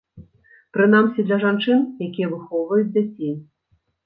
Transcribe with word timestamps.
Прынамсі, 0.77 1.25
для 1.27 1.37
жанчын, 1.43 1.83
якія 2.07 2.31
выхоўваюць 2.33 2.89
дзяцей. 2.97 3.33